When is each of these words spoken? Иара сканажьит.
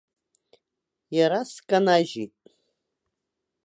Иара 1.17 1.39
сканажьит. 1.51 2.33